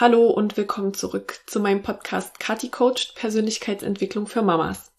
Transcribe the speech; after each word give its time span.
Hallo 0.00 0.28
und 0.28 0.56
willkommen 0.56 0.94
zurück 0.94 1.40
zu 1.44 1.60
meinem 1.60 1.82
Podcast 1.82 2.40
Kati 2.40 2.70
Coached 2.70 3.16
Persönlichkeitsentwicklung 3.16 4.26
für 4.26 4.40
Mamas. 4.40 4.92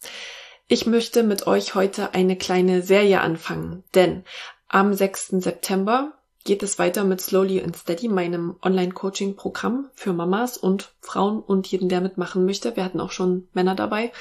Ich 0.68 0.86
möchte 0.86 1.24
mit 1.24 1.48
euch 1.48 1.74
heute 1.74 2.14
eine 2.14 2.36
kleine 2.36 2.84
Serie 2.84 3.22
anfangen, 3.22 3.84
denn 3.96 4.24
am 4.68 4.94
6. 4.94 5.30
September 5.40 6.14
geht 6.44 6.62
es 6.62 6.78
weiter 6.78 7.04
mit 7.04 7.20
Slowly 7.20 7.64
and 7.64 7.76
Steady, 7.76 8.10
meinem 8.10 8.58
Online-Coaching-Programm 8.62 9.90
für 9.96 10.14
Mamas 10.14 10.56
und 10.56 10.94
Frauen 11.02 11.40
und 11.40 11.66
jeden, 11.66 11.90
der 11.90 12.02
mitmachen 12.02 12.46
möchte. 12.46 12.76
Wir 12.76 12.86
hatten 12.86 13.00
auch 13.00 13.12
schon 13.12 13.48
Männer 13.54 13.74
dabei. 13.74 14.12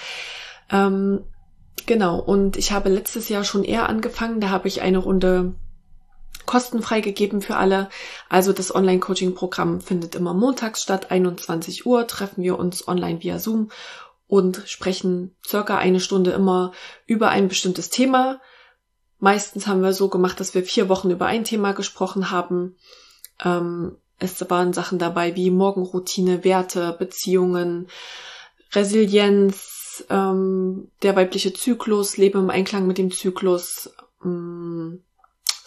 Ähm, 0.70 1.26
genau, 1.84 2.18
und 2.18 2.56
ich 2.56 2.72
habe 2.72 2.88
letztes 2.88 3.28
Jahr 3.28 3.44
schon 3.44 3.64
eher 3.64 3.90
angefangen. 3.90 4.40
Da 4.40 4.48
habe 4.48 4.66
ich 4.66 4.80
eine 4.80 4.96
Runde 4.96 5.52
kostenfrei 6.50 7.00
gegeben 7.00 7.42
für 7.42 7.56
alle. 7.56 7.88
Also 8.28 8.52
das 8.52 8.74
Online-Coaching-Programm 8.74 9.80
findet 9.80 10.16
immer 10.16 10.34
montags 10.34 10.82
statt, 10.82 11.12
21 11.12 11.86
Uhr 11.86 12.08
treffen 12.08 12.42
wir 12.42 12.58
uns 12.58 12.88
online 12.88 13.22
via 13.22 13.38
Zoom 13.38 13.70
und 14.26 14.60
sprechen 14.66 15.36
circa 15.46 15.78
eine 15.78 16.00
Stunde 16.00 16.32
immer 16.32 16.72
über 17.06 17.28
ein 17.28 17.46
bestimmtes 17.46 17.88
Thema. 17.88 18.40
Meistens 19.20 19.68
haben 19.68 19.80
wir 19.80 19.92
so 19.92 20.08
gemacht, 20.08 20.40
dass 20.40 20.52
wir 20.52 20.64
vier 20.64 20.88
Wochen 20.88 21.10
über 21.10 21.26
ein 21.26 21.44
Thema 21.44 21.70
gesprochen 21.70 22.32
haben. 22.32 22.74
Ähm, 23.44 23.96
es 24.18 24.44
waren 24.50 24.72
Sachen 24.72 24.98
dabei 24.98 25.36
wie 25.36 25.52
Morgenroutine, 25.52 26.42
Werte, 26.42 26.96
Beziehungen, 26.98 27.86
Resilienz, 28.72 30.04
ähm, 30.10 30.90
der 31.04 31.14
weibliche 31.14 31.52
Zyklus, 31.52 32.16
Lebe 32.16 32.38
im 32.38 32.50
Einklang 32.50 32.88
mit 32.88 32.98
dem 32.98 33.12
Zyklus, 33.12 33.94
ähm, 34.24 35.04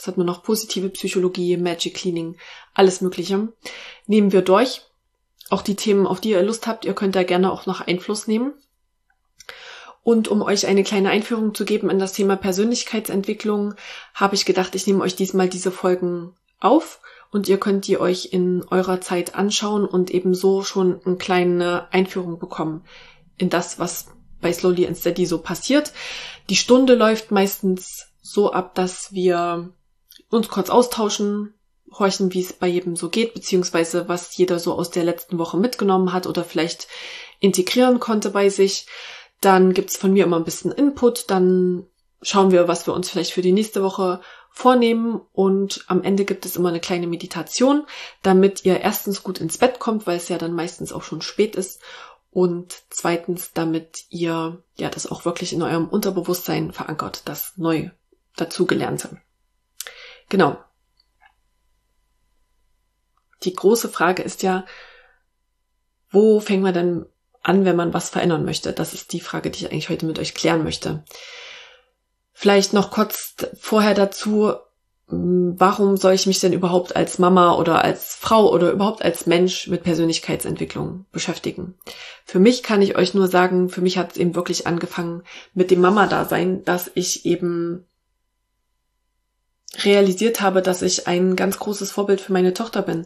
was 0.03 0.07
hat 0.09 0.17
man 0.17 0.25
noch? 0.25 0.43
Positive 0.43 0.89
Psychologie, 0.89 1.55
Magic 1.55 1.93
Cleaning, 1.93 2.35
alles 2.73 2.99
Mögliche. 2.99 3.47
Nehmen 4.05 4.33
wir 4.33 4.41
durch. 4.41 4.81
Auch 5.49 5.61
die 5.61 5.75
Themen, 5.75 6.05
auf 6.05 6.19
die 6.19 6.31
ihr 6.31 6.43
Lust 6.43 6.67
habt, 6.67 6.83
ihr 6.83 6.93
könnt 6.93 7.15
da 7.15 7.23
gerne 7.23 7.49
auch 7.51 7.65
noch 7.65 7.79
Einfluss 7.79 8.27
nehmen. 8.27 8.53
Und 10.03 10.27
um 10.27 10.41
euch 10.41 10.67
eine 10.67 10.83
kleine 10.83 11.09
Einführung 11.09 11.55
zu 11.55 11.63
geben 11.63 11.89
in 11.89 11.99
das 11.99 12.11
Thema 12.11 12.35
Persönlichkeitsentwicklung, 12.35 13.75
habe 14.13 14.35
ich 14.35 14.43
gedacht, 14.43 14.75
ich 14.75 14.85
nehme 14.87 15.01
euch 15.01 15.15
diesmal 15.15 15.47
diese 15.47 15.71
Folgen 15.71 16.35
auf 16.59 16.99
und 17.31 17.47
ihr 17.47 17.57
könnt 17.57 17.87
die 17.87 17.97
euch 17.97 18.33
in 18.33 18.65
eurer 18.69 18.99
Zeit 18.99 19.35
anschauen 19.35 19.85
und 19.85 20.11
ebenso 20.11 20.63
schon 20.63 20.99
eine 21.05 21.15
kleine 21.15 21.87
Einführung 21.93 22.39
bekommen 22.39 22.83
in 23.37 23.49
das, 23.49 23.79
was 23.79 24.07
bei 24.41 24.51
Slowly 24.51 24.85
and 24.85 24.97
Steady 24.97 25.25
so 25.25 25.37
passiert. 25.37 25.93
Die 26.49 26.57
Stunde 26.57 26.95
läuft 26.95 27.31
meistens 27.31 28.07
so 28.21 28.51
ab, 28.51 28.75
dass 28.75 29.13
wir 29.13 29.71
uns 30.33 30.49
kurz 30.49 30.69
austauschen, 30.69 31.53
horchen, 31.91 32.33
wie 32.33 32.41
es 32.41 32.53
bei 32.53 32.67
jedem 32.67 32.95
so 32.95 33.09
geht, 33.09 33.33
beziehungsweise 33.33 34.07
was 34.07 34.35
jeder 34.35 34.59
so 34.59 34.73
aus 34.73 34.89
der 34.89 35.03
letzten 35.03 35.37
Woche 35.37 35.57
mitgenommen 35.57 36.13
hat 36.13 36.27
oder 36.27 36.43
vielleicht 36.43 36.87
integrieren 37.39 37.99
konnte 37.99 38.29
bei 38.31 38.49
sich. 38.49 38.87
Dann 39.41 39.73
gibt's 39.73 39.97
von 39.97 40.13
mir 40.13 40.23
immer 40.23 40.37
ein 40.37 40.45
bisschen 40.45 40.71
Input, 40.71 41.29
dann 41.29 41.85
schauen 42.21 42.51
wir, 42.51 42.67
was 42.67 42.87
wir 42.87 42.93
uns 42.93 43.09
vielleicht 43.09 43.33
für 43.33 43.41
die 43.41 43.51
nächste 43.51 43.83
Woche 43.83 44.21
vornehmen 44.49 45.19
und 45.33 45.83
am 45.87 46.03
Ende 46.03 46.25
gibt 46.25 46.45
es 46.45 46.55
immer 46.55 46.69
eine 46.69 46.79
kleine 46.79 47.07
Meditation, 47.07 47.85
damit 48.21 48.63
ihr 48.65 48.79
erstens 48.79 49.23
gut 49.23 49.41
ins 49.41 49.57
Bett 49.57 49.79
kommt, 49.79 50.07
weil 50.07 50.17
es 50.17 50.29
ja 50.29 50.37
dann 50.37 50.53
meistens 50.53 50.93
auch 50.93 51.03
schon 51.03 51.21
spät 51.21 51.55
ist 51.55 51.81
und 52.31 52.83
zweitens, 52.89 53.51
damit 53.53 54.05
ihr 54.09 54.63
ja 54.75 54.89
das 54.89 55.11
auch 55.11 55.25
wirklich 55.25 55.53
in 55.53 55.61
eurem 55.61 55.87
Unterbewusstsein 55.87 56.71
verankert, 56.71 57.23
das 57.25 57.53
neu 57.57 57.89
dazugelernte. 58.35 59.21
Genau. 60.33 60.57
Die 63.43 63.53
große 63.53 63.87
Frage 63.87 64.23
ist 64.23 64.41
ja, 64.41 64.65
wo 66.09 66.39
fängt 66.39 66.63
man 66.63 66.73
denn 66.73 67.05
an, 67.43 67.65
wenn 67.65 67.75
man 67.75 67.93
was 67.93 68.09
verändern 68.09 68.43
möchte? 68.43 68.73
Das 68.73 68.95
ist 68.95 69.13
die 69.13 69.19
Frage, 69.19 69.51
die 69.51 69.59
ich 69.59 69.71
eigentlich 69.71 69.89
heute 69.89 70.07
mit 70.07 70.17
euch 70.17 70.33
klären 70.33 70.63
möchte. 70.63 71.03
Vielleicht 72.31 72.73
noch 72.73 72.89
kurz 72.89 73.35
vorher 73.59 73.93
dazu, 73.93 74.53
hm, 75.07 75.53
warum 75.59 75.97
soll 75.97 76.13
ich 76.13 76.25
mich 76.25 76.39
denn 76.39 76.53
überhaupt 76.53 76.95
als 76.95 77.19
Mama 77.19 77.53
oder 77.53 77.83
als 77.83 78.15
Frau 78.15 78.51
oder 78.51 78.71
überhaupt 78.71 79.03
als 79.03 79.27
Mensch 79.27 79.67
mit 79.67 79.83
Persönlichkeitsentwicklung 79.83 81.05
beschäftigen? 81.11 81.75
Für 82.25 82.39
mich 82.39 82.63
kann 82.63 82.81
ich 82.81 82.97
euch 82.97 83.13
nur 83.13 83.27
sagen, 83.27 83.69
für 83.69 83.81
mich 83.81 83.99
hat 83.99 84.13
es 84.13 84.17
eben 84.17 84.33
wirklich 84.33 84.65
angefangen 84.65 85.21
mit 85.53 85.69
dem 85.69 85.81
Mama-Dasein, 85.81 86.63
dass 86.63 86.89
ich 86.95 87.27
eben 87.27 87.85
realisiert 89.81 90.41
habe, 90.41 90.61
dass 90.61 90.81
ich 90.81 91.07
ein 91.07 91.35
ganz 91.35 91.57
großes 91.57 91.91
Vorbild 91.91 92.21
für 92.21 92.33
meine 92.33 92.53
Tochter 92.53 92.81
bin. 92.81 93.05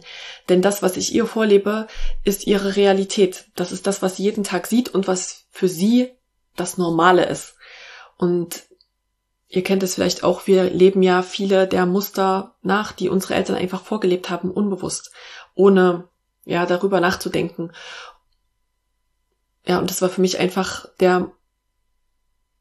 Denn 0.49 0.61
das, 0.61 0.81
was 0.81 0.97
ich 0.97 1.13
ihr 1.13 1.25
vorlebe, 1.25 1.87
ist 2.23 2.45
ihre 2.45 2.75
Realität. 2.75 3.45
Das 3.55 3.71
ist 3.71 3.87
das, 3.87 4.01
was 4.01 4.17
sie 4.17 4.23
jeden 4.23 4.43
Tag 4.43 4.67
sieht 4.67 4.89
und 4.89 5.07
was 5.07 5.45
für 5.49 5.69
sie 5.69 6.11
das 6.55 6.77
Normale 6.77 7.25
ist. 7.25 7.55
Und 8.17 8.63
ihr 9.47 9.63
kennt 9.63 9.83
es 9.83 9.95
vielleicht 9.95 10.23
auch, 10.23 10.47
wir 10.47 10.65
leben 10.65 11.03
ja 11.03 11.21
viele 11.21 11.67
der 11.67 11.85
Muster 11.85 12.55
nach, 12.61 12.91
die 12.91 13.09
unsere 13.09 13.35
Eltern 13.35 13.55
einfach 13.55 13.83
vorgelebt 13.83 14.29
haben, 14.29 14.51
unbewusst, 14.51 15.11
ohne 15.55 16.09
ja 16.43 16.65
darüber 16.65 16.99
nachzudenken. 16.99 17.71
Ja, 19.65 19.79
und 19.79 19.89
das 19.89 20.01
war 20.01 20.09
für 20.09 20.21
mich 20.21 20.39
einfach 20.39 20.87
der 20.99 21.31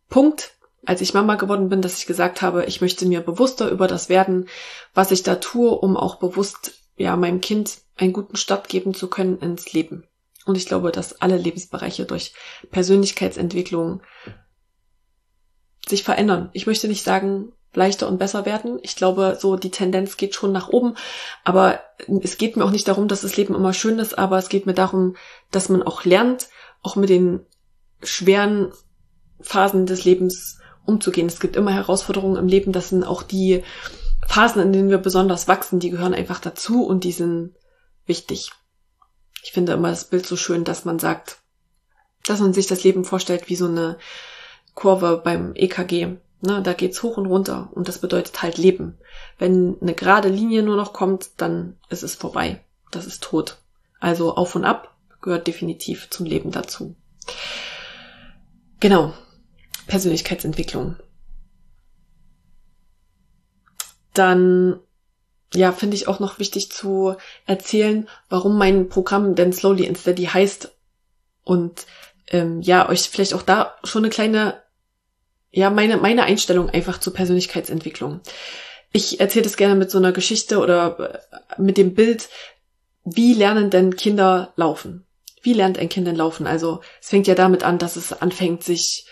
Punkt, 0.09 0.56
als 0.87 1.01
ich 1.01 1.15
Mama 1.15 1.35
geworden 1.35 1.69
bin, 1.69 1.83
dass 1.83 1.99
ich 1.99 2.07
gesagt 2.07 2.43
habe, 2.43 2.65
ich 2.65 2.81
möchte 2.81 3.07
mir 3.07 3.21
bewusster 3.21 3.69
über 3.71 3.87
das 3.87 4.09
werden, 4.09 4.49
was 4.95 5.11
ich 5.11 5.23
da 5.23 5.35
tue, 5.35 5.71
um 5.71 5.97
auch 5.97 6.17
bewusst 6.17 6.75
ja 6.97 7.17
meinem 7.17 7.41
Kind 7.41 7.79
einen 7.97 8.13
guten 8.13 8.37
Start 8.37 8.69
geben 8.69 8.95
zu 8.95 9.09
können 9.09 9.39
ins 9.39 9.73
Leben. 9.73 10.05
Und 10.47 10.57
ich 10.57 10.67
glaube, 10.67 10.93
dass 10.93 11.21
alle 11.21 11.37
Lebensbereiche 11.37 12.05
durch 12.05 12.33
Persönlichkeitsentwicklung 12.71 14.01
sich 15.89 16.05
verändern. 16.05 16.51
Ich 16.53 16.67
möchte 16.67 16.89
nicht 16.89 17.05
sagen, 17.05 17.53
leichter 17.75 18.09
und 18.09 18.19
besser 18.19 18.47
werden. 18.47 18.79
Ich 18.83 18.97
glaube, 18.97 19.37
so 19.39 19.57
die 19.57 19.71
Tendenz 19.71 20.17
geht 20.17 20.35
schon 20.35 20.53
nach 20.53 20.69
oben. 20.69 20.95
Aber 21.45 21.81
es 22.23 22.39
geht 22.39 22.57
mir 22.57 22.65
auch 22.65 22.71
nicht 22.71 22.89
darum, 22.89 23.09
dass 23.09 23.21
das 23.21 23.37
Leben 23.37 23.55
immer 23.55 23.73
schön 23.73 23.99
ist, 23.99 24.19
aber 24.19 24.39
es 24.39 24.49
geht 24.49 24.67
mir 24.67 24.75
darum, 24.75 25.17
dass 25.51 25.69
man 25.69 25.83
auch 25.83 26.05
lernt, 26.05 26.49
auch 26.83 26.97
mit 26.97 27.11
den 27.11 27.45
schweren 28.03 28.73
Phasen 29.41 29.87
des 29.87 30.05
Lebens 30.05 30.59
umzugehen. 30.87 31.27
Es 31.27 31.41
gibt 31.41 31.57
immer 31.57 31.73
Herausforderungen 31.73 32.37
im 32.37 32.49
Leben, 32.49 32.73
das 32.73 32.89
sind 32.89 33.05
auch 33.05 33.23
die 33.23 33.63
Phasen, 34.27 34.63
in 34.63 34.73
denen 34.73 34.91
wir 34.91 34.99
besonders 34.99 35.49
wachsen, 35.49 35.79
die 35.79 35.91
gehören 35.91 36.15
einfach 36.15 36.41
dazu 36.41 36.85
und 36.85 37.05
die 37.05 37.13
sind 37.13 37.55
wichtig. 38.07 38.53
Ich 39.43 39.53
finde 39.53 39.73
immer 39.73 39.91
das 39.91 40.05
Bild 40.05 40.27
so 40.27 40.37
schön, 40.37 40.65
dass 40.65 40.85
man 40.85 40.99
sagt, 40.99 41.39
dass 42.25 42.41
man 42.41 42.53
sich 42.53 42.67
das 42.67 42.83
Leben 42.83 43.05
vorstellt 43.05 43.49
wie 43.49 43.57
so 43.57 43.67
eine 43.67 43.99
Kurve 44.75 45.21
beim 45.23 45.55
EKG. 45.55 46.17
Ne, 46.43 46.63
da 46.63 46.75
geht's 46.75 47.03
hoch 47.03 47.17
und 47.17 47.27
runter 47.27 47.71
und 47.73 47.89
das 47.89 47.99
bedeutet 47.99 48.43
halt 48.43 48.59
Leben. 48.59 48.99
Wenn 49.39 49.77
eine 49.81 49.95
gerade 49.95 50.29
Linie 50.29 50.63
nur 50.63 50.77
noch 50.77 50.93
kommt, 50.93 51.31
dann 51.39 51.79
ist 51.89 52.03
es 52.03 52.15
vorbei. 52.15 52.61
Das 52.91 53.07
ist 53.07 53.23
tot. 53.23 53.59
Also 54.01 54.35
auf 54.35 54.55
und 54.55 54.65
ab 54.65 54.95
gehört 55.23 55.47
definitiv 55.47 56.11
zum 56.11 56.27
Leben 56.27 56.51
dazu. 56.51 56.95
Genau. 58.81 59.15
Persönlichkeitsentwicklung. 59.87 60.97
Dann, 64.15 64.81
ja, 65.55 65.73
finde 65.73 65.97
ich 65.97 66.09
auch 66.09 66.21
noch 66.21 66.39
wichtig 66.39 66.71
zu 66.71 67.17
erzählen, 67.47 68.09
warum 68.29 68.57
mein 68.57 68.89
Programm 68.89 69.35
denn 69.35 69.53
Slowly 69.53 69.87
and 69.87 69.99
Steady 69.99 70.25
heißt. 70.25 70.73
Und 71.45 71.87
ähm, 72.29 72.61
ja, 72.63 72.89
euch 72.89 73.03
vielleicht 73.03 73.35
auch 73.35 73.43
da 73.43 73.77
schon 73.85 74.05
eine 74.05 74.11
kleine, 74.11 74.63
ja, 75.51 75.71
meine, 75.71 75.97
meine 75.99 76.25
Einstellung 76.25 76.71
einfach 76.71 76.99
zur 76.99 77.13
Persönlichkeitsentwicklung. 77.13 78.21
Ich 78.93 79.21
erzähle 79.21 79.45
das 79.45 79.57
gerne 79.57 79.75
mit 79.75 79.91
so 79.91 79.99
einer 79.99 80.13
Geschichte 80.13 80.59
oder 80.59 81.23
äh, 81.31 81.61
mit 81.61 81.77
dem 81.77 81.95
Bild, 81.95 82.29
wie 83.05 83.35
lernen 83.35 83.71
denn 83.71 83.95
Kinder 83.97 84.53
laufen? 84.57 85.07
Wie 85.43 85.53
lernt 85.53 85.79
ein 85.79 85.89
Kind 85.89 86.09
denn 86.09 86.17
laufen? 86.17 86.47
Also 86.47 86.81
es 87.01 87.11
fängt 87.11 87.29
ja 87.29 87.37
damit 87.37 87.63
an, 87.63 87.79
dass 87.79 87.95
es 87.95 88.13
anfängt, 88.13 88.65
sich 88.65 89.07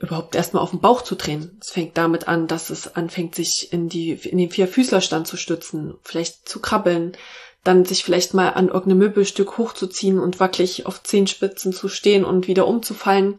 überhaupt 0.00 0.34
erstmal 0.34 0.62
auf 0.62 0.70
den 0.70 0.80
Bauch 0.80 1.02
zu 1.02 1.14
drehen. 1.14 1.58
Es 1.60 1.70
fängt 1.70 1.96
damit 1.98 2.28
an, 2.28 2.46
dass 2.46 2.70
es 2.70 2.94
anfängt, 2.94 3.34
sich 3.34 3.72
in 3.72 3.88
die, 3.88 4.12
in 4.12 4.38
den 4.38 4.50
Vierfüßlerstand 4.50 5.26
zu 5.26 5.36
stützen, 5.36 5.94
vielleicht 6.02 6.48
zu 6.48 6.60
krabbeln, 6.60 7.16
dann 7.64 7.84
sich 7.84 8.04
vielleicht 8.04 8.34
mal 8.34 8.50
an 8.50 8.68
irgendeinem 8.68 8.98
Möbelstück 8.98 9.58
hochzuziehen 9.58 10.18
und 10.18 10.38
wackelig 10.38 10.86
auf 10.86 11.02
Zehenspitzen 11.02 11.72
zu 11.72 11.88
stehen 11.88 12.24
und 12.24 12.46
wieder 12.46 12.66
umzufallen. 12.66 13.38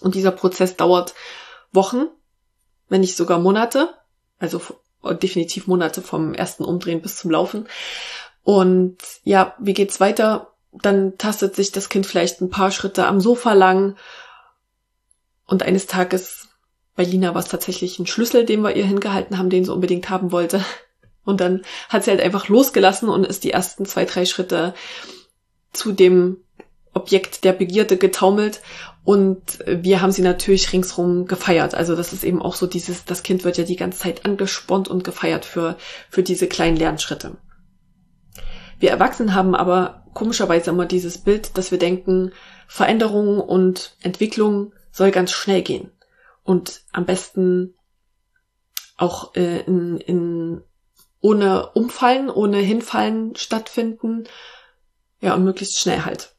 Und 0.00 0.14
dieser 0.14 0.30
Prozess 0.30 0.76
dauert 0.76 1.14
Wochen, 1.72 2.06
wenn 2.88 3.00
nicht 3.00 3.16
sogar 3.16 3.38
Monate, 3.38 3.92
also 4.38 4.60
definitiv 5.20 5.66
Monate 5.66 6.00
vom 6.00 6.34
ersten 6.34 6.64
Umdrehen 6.64 7.02
bis 7.02 7.16
zum 7.16 7.30
Laufen. 7.30 7.68
Und 8.42 8.98
ja, 9.24 9.54
wie 9.58 9.74
geht's 9.74 10.00
weiter? 10.00 10.52
Dann 10.72 11.18
tastet 11.18 11.54
sich 11.54 11.72
das 11.72 11.88
Kind 11.88 12.06
vielleicht 12.06 12.40
ein 12.40 12.50
paar 12.50 12.70
Schritte 12.70 13.06
am 13.06 13.20
Sofa 13.20 13.52
lang 13.52 13.96
und 15.46 15.62
eines 15.62 15.86
Tages 15.86 16.48
bei 16.96 17.04
Lina 17.04 17.34
war 17.34 17.42
es 17.42 17.48
tatsächlich 17.48 17.98
ein 17.98 18.06
Schlüssel, 18.06 18.44
den 18.44 18.62
wir 18.62 18.76
ihr 18.76 18.86
hingehalten 18.86 19.38
haben, 19.38 19.50
den 19.50 19.64
sie 19.64 19.72
unbedingt 19.72 20.10
haben 20.10 20.30
wollte. 20.32 20.64
Und 21.24 21.40
dann 21.40 21.62
hat 21.88 22.04
sie 22.04 22.10
halt 22.10 22.20
einfach 22.20 22.48
losgelassen 22.48 23.08
und 23.08 23.26
ist 23.26 23.44
die 23.44 23.50
ersten 23.50 23.86
zwei, 23.86 24.04
drei 24.04 24.26
Schritte 24.26 24.74
zu 25.72 25.92
dem 25.92 26.44
Objekt 26.92 27.44
der 27.44 27.52
Begierde 27.52 27.96
getaumelt 27.96 28.60
und 29.04 29.58
wir 29.66 30.00
haben 30.00 30.12
sie 30.12 30.22
natürlich 30.22 30.72
ringsrum 30.72 31.26
gefeiert. 31.26 31.74
Also 31.74 31.96
das 31.96 32.12
ist 32.12 32.24
eben 32.24 32.40
auch 32.40 32.54
so 32.54 32.66
dieses, 32.66 33.04
das 33.04 33.22
Kind 33.22 33.44
wird 33.44 33.58
ja 33.58 33.64
die 33.64 33.76
ganze 33.76 33.98
Zeit 33.98 34.24
angespornt 34.24 34.88
und 34.88 35.04
gefeiert 35.04 35.44
für, 35.44 35.76
für 36.08 36.22
diese 36.22 36.46
kleinen 36.46 36.76
Lernschritte. 36.76 37.36
Wir 38.78 38.90
Erwachsenen 38.90 39.34
haben 39.34 39.54
aber 39.54 40.04
komischerweise 40.14 40.70
immer 40.70 40.86
dieses 40.86 41.18
Bild, 41.18 41.58
dass 41.58 41.70
wir 41.70 41.78
denken, 41.78 42.32
Veränderung 42.66 43.40
und 43.40 43.96
Entwicklung 44.02 44.72
soll 44.94 45.10
ganz 45.10 45.32
schnell 45.32 45.62
gehen 45.62 45.90
und 46.44 46.82
am 46.92 47.04
besten 47.04 47.74
auch 48.96 49.34
äh, 49.34 49.62
in, 49.62 49.98
in, 49.98 50.62
ohne 51.20 51.70
Umfallen, 51.70 52.30
ohne 52.30 52.58
Hinfallen 52.58 53.34
stattfinden. 53.34 54.24
Ja, 55.20 55.34
und 55.34 55.42
möglichst 55.42 55.80
schnell 55.80 56.04
halt. 56.04 56.36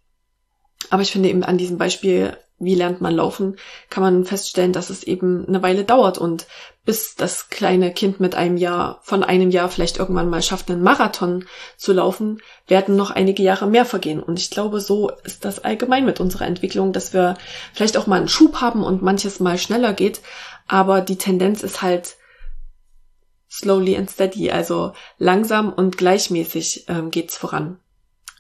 Aber 0.90 1.02
ich 1.02 1.12
finde 1.12 1.30
eben 1.30 1.44
an 1.44 1.58
diesem 1.58 1.78
Beispiel 1.78 2.38
wie 2.58 2.76
lernt 2.76 3.02
man 3.02 3.16
laufen, 3.16 3.58
kann 3.90 4.02
man 4.02 4.24
feststellen, 4.24 4.72
dass 4.72 4.90
es 4.90 5.04
eben 5.04 5.46
eine 5.48 5.62
Weile 5.62 5.84
dauert 5.84 6.18
und 6.18 6.48
bis 6.86 7.16
das 7.16 7.50
kleine 7.50 7.92
Kind 7.92 8.20
mit 8.20 8.36
einem 8.36 8.58
Jahr, 8.58 9.00
von 9.02 9.24
einem 9.24 9.50
Jahr 9.50 9.70
vielleicht 9.70 9.98
irgendwann 9.98 10.30
mal 10.30 10.42
schafft, 10.42 10.70
einen 10.70 10.84
Marathon 10.84 11.46
zu 11.78 11.92
laufen, 11.92 12.42
werden 12.68 12.96
noch 12.96 13.12
einige 13.12 13.44
Jahre 13.44 13.68
mehr 13.68 13.86
vergehen. 13.86 14.22
Und 14.22 14.40
ich 14.40 14.52
glaube, 14.52 14.80
so 14.80 15.10
ist 15.24 15.44
das 15.44 15.64
allgemein 15.64 16.06
mit 16.06 16.20
unserer 16.20 16.46
Entwicklung, 16.46 16.94
dass 16.94 17.14
wir 17.14 17.38
vielleicht 17.74 17.98
auch 17.98 18.08
mal 18.08 18.18
einen 18.18 18.30
Schub 18.30 18.62
haben 18.62 18.84
und 18.84 19.02
manches 19.02 19.40
mal 19.40 19.58
schneller 19.58 19.94
geht, 19.94 20.22
aber 20.68 21.02
die 21.02 21.18
Tendenz 21.18 21.64
ist 21.64 21.82
halt 21.82 22.16
slowly 23.50 23.98
and 23.98 24.10
steady, 24.10 24.52
also 24.52 24.94
langsam 25.18 25.74
und 25.74 25.98
gleichmäßig 25.98 26.86
ähm, 26.88 27.10
geht's 27.10 27.38
voran. 27.38 27.80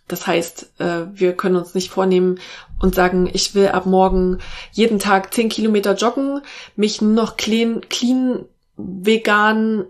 Das 0.07 0.27
heißt, 0.27 0.79
äh, 0.79 1.07
wir 1.11 1.35
können 1.35 1.55
uns 1.55 1.73
nicht 1.73 1.89
vornehmen 1.89 2.39
und 2.79 2.93
sagen, 2.93 3.29
ich 3.31 3.55
will 3.55 3.69
ab 3.69 3.85
morgen 3.85 4.39
jeden 4.71 4.99
Tag 4.99 5.33
zehn 5.33 5.49
Kilometer 5.49 5.95
joggen, 5.95 6.41
mich 6.75 7.01
nur 7.01 7.13
noch 7.13 7.37
clean, 7.37 7.81
clean, 7.89 8.45
vegan, 8.77 9.85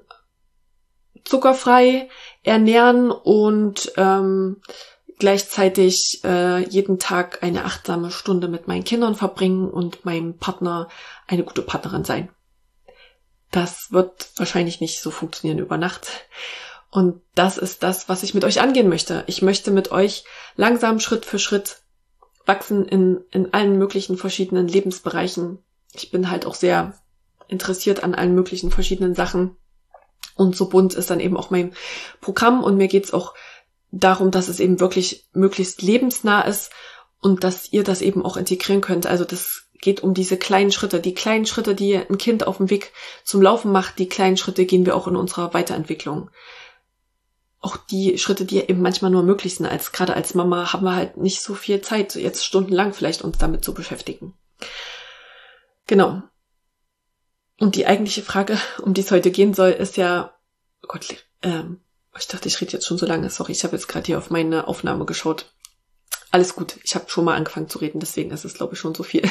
zuckerfrei 1.25 2.09
ernähren 2.43 3.11
und 3.11 3.91
ähm, 3.97 4.61
gleichzeitig 5.17 6.21
äh, 6.23 6.63
jeden 6.69 6.99
Tag 6.99 7.43
eine 7.43 7.65
achtsame 7.65 8.11
Stunde 8.11 8.47
mit 8.47 8.67
meinen 8.67 8.83
Kindern 8.83 9.15
verbringen 9.15 9.69
und 9.69 10.05
meinem 10.05 10.37
Partner 10.37 10.87
eine 11.27 11.43
gute 11.43 11.61
Partnerin 11.61 12.03
sein. 12.03 12.29
Das 13.51 13.91
wird 13.91 14.29
wahrscheinlich 14.37 14.81
nicht 14.81 15.01
so 15.01 15.11
funktionieren 15.11 15.59
über 15.59 15.77
Nacht. 15.77 16.27
Und 16.95 17.21
das 17.35 17.57
ist 17.57 17.83
das, 17.83 18.07
was 18.07 18.23
ich 18.23 18.33
mit 18.33 18.45
euch 18.45 18.61
angehen 18.61 18.87
möchte. 18.87 19.25
Ich 19.27 19.41
möchte 19.41 19.69
mit 19.69 19.91
euch 19.91 20.23
langsam 20.55 21.01
Schritt 21.01 21.25
für 21.25 21.39
Schritt 21.39 21.81
wachsen 22.45 22.85
in, 22.85 23.19
in 23.31 23.53
allen 23.53 23.77
möglichen 23.77 24.15
verschiedenen 24.15 24.69
Lebensbereichen. 24.69 25.59
Ich 25.93 26.09
bin 26.09 26.31
halt 26.31 26.45
auch 26.45 26.55
sehr 26.55 26.97
interessiert 27.49 28.01
an 28.01 28.15
allen 28.15 28.33
möglichen 28.33 28.71
verschiedenen 28.71 29.13
Sachen. 29.13 29.57
Und 30.35 30.55
so 30.55 30.69
bunt 30.69 30.93
ist 30.93 31.09
dann 31.09 31.19
eben 31.19 31.35
auch 31.35 31.49
mein 31.49 31.73
Programm. 32.21 32.63
Und 32.63 32.77
mir 32.77 32.87
geht's 32.87 33.11
auch 33.11 33.33
darum, 33.91 34.31
dass 34.31 34.47
es 34.47 34.61
eben 34.61 34.79
wirklich 34.79 35.27
möglichst 35.33 35.81
lebensnah 35.81 36.43
ist 36.43 36.71
und 37.19 37.43
dass 37.43 37.73
ihr 37.73 37.83
das 37.83 38.01
eben 38.01 38.23
auch 38.23 38.37
integrieren 38.37 38.79
könnt. 38.79 39.05
Also 39.05 39.25
das 39.25 39.65
geht 39.81 40.01
um 40.01 40.13
diese 40.13 40.37
kleinen 40.37 40.71
Schritte. 40.71 41.01
Die 41.01 41.13
kleinen 41.13 41.45
Schritte, 41.45 41.75
die 41.75 41.97
ein 41.97 42.17
Kind 42.17 42.47
auf 42.47 42.55
dem 42.55 42.69
Weg 42.69 42.93
zum 43.25 43.41
Laufen 43.41 43.73
macht, 43.73 43.99
die 43.99 44.07
kleinen 44.07 44.37
Schritte 44.37 44.65
gehen 44.65 44.85
wir 44.85 44.95
auch 44.95 45.07
in 45.07 45.17
unserer 45.17 45.53
Weiterentwicklung 45.53 46.29
auch 47.65 47.77
die 47.77 48.17
Schritte, 48.19 48.45
die 48.45 48.59
eben 48.59 48.81
manchmal 48.81 49.09
nur 49.09 49.23
möglich 49.23 49.55
sind. 49.55 49.65
Als 49.65 49.91
gerade 49.91 50.13
als 50.13 50.35
Mama 50.35 50.71
haben 50.71 50.85
wir 50.85 50.95
halt 50.95 51.17
nicht 51.17 51.41
so 51.41 51.55
viel 51.55 51.81
Zeit, 51.81 52.15
jetzt 52.15 52.45
stundenlang 52.45 52.93
vielleicht 52.93 53.23
uns 53.23 53.39
damit 53.39 53.65
zu 53.65 53.73
beschäftigen. 53.73 54.33
Genau. 55.87 56.21
Und 57.59 57.75
die 57.75 57.87
eigentliche 57.87 58.21
Frage, 58.21 58.59
um 58.81 58.93
die 58.93 59.01
es 59.01 59.11
heute 59.11 59.31
gehen 59.31 59.53
soll, 59.53 59.71
ist 59.71 59.97
ja, 59.97 60.35
oh 60.83 60.87
Gott, 60.87 61.25
ähm, 61.41 61.81
ich 62.17 62.27
dachte, 62.27 62.47
ich 62.47 62.61
rede 62.61 62.71
jetzt 62.71 62.85
schon 62.85 62.97
so 62.97 63.05
lange. 63.05 63.29
Sorry, 63.29 63.51
ich 63.51 63.63
habe 63.63 63.75
jetzt 63.75 63.87
gerade 63.87 64.05
hier 64.05 64.17
auf 64.17 64.29
meine 64.29 64.67
Aufnahme 64.67 65.05
geschaut. 65.05 65.51
Alles 66.31 66.55
gut, 66.55 66.77
ich 66.83 66.95
habe 66.95 67.09
schon 67.09 67.25
mal 67.25 67.35
angefangen 67.35 67.67
zu 67.67 67.79
reden, 67.79 67.99
deswegen 67.99 68.31
ist 68.31 68.45
es, 68.45 68.53
glaube 68.53 68.75
ich, 68.75 68.79
schon 68.79 68.95
so 68.95 69.03
viel. 69.03 69.23